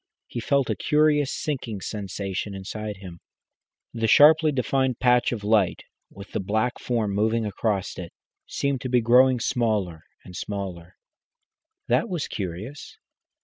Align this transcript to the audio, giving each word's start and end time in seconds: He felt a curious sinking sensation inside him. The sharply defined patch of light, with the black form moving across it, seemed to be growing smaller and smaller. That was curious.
He 0.25 0.39
felt 0.39 0.67
a 0.71 0.75
curious 0.75 1.31
sinking 1.31 1.79
sensation 1.81 2.55
inside 2.55 2.97
him. 2.97 3.19
The 3.93 4.07
sharply 4.07 4.51
defined 4.51 4.97
patch 4.97 5.31
of 5.31 5.43
light, 5.43 5.83
with 6.09 6.31
the 6.31 6.39
black 6.39 6.79
form 6.79 7.11
moving 7.13 7.45
across 7.45 7.99
it, 7.99 8.11
seemed 8.47 8.81
to 8.81 8.89
be 8.89 8.99
growing 8.99 9.39
smaller 9.39 10.01
and 10.23 10.35
smaller. 10.35 10.95
That 11.87 12.09
was 12.09 12.27
curious. 12.27 12.97